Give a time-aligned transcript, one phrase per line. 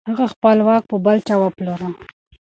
[0.09, 1.87] هغه خپل واک په بل چا وپلوره.